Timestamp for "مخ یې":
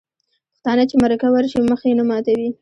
1.69-1.93